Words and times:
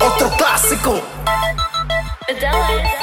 Otro 0.00 0.30
clásico. 0.38 1.02
Adele. 2.28 2.93